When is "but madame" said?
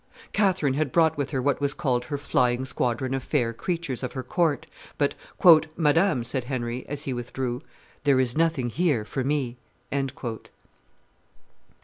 4.97-6.23